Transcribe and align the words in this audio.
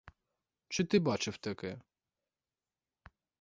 Чи 0.69 0.83
ти 0.83 0.99
бачив 0.99 1.37
таке! 1.37 1.79